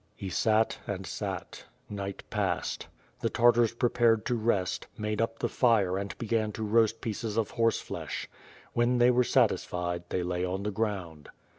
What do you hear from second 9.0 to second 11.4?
were satisfied, they lay on the ground.